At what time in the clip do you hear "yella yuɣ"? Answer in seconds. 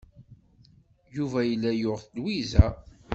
1.49-1.99